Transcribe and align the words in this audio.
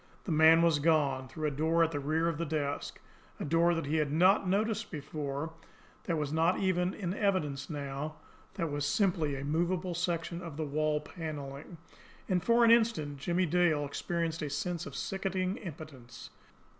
The 0.23 0.31
man 0.31 0.63
was 0.63 0.79
gone 0.79 1.27
through 1.27 1.47
a 1.47 1.51
door 1.51 1.83
at 1.83 1.91
the 1.91 1.99
rear 1.99 2.27
of 2.27 2.39
the 2.39 2.43
desk, 2.47 2.99
a 3.39 3.45
door 3.45 3.75
that 3.75 3.85
he 3.85 3.97
had 3.97 4.11
not 4.11 4.49
noticed 4.49 4.89
before, 4.89 5.53
that 6.05 6.17
was 6.17 6.33
not 6.33 6.57
even 6.59 6.95
in 6.95 7.13
evidence 7.13 7.69
now, 7.69 8.15
that 8.55 8.71
was 8.71 8.83
simply 8.83 9.35
a 9.35 9.45
movable 9.45 9.93
section 9.93 10.41
of 10.41 10.57
the 10.57 10.65
wall 10.65 11.01
panelling 11.01 11.77
and 12.27 12.43
for 12.43 12.65
an 12.65 12.71
instant 12.71 13.17
Jimmie 13.19 13.45
Dale 13.45 13.85
experienced 13.85 14.41
a 14.41 14.49
sense 14.49 14.87
of 14.87 14.95
sickening 14.95 15.57
impotence. 15.57 16.31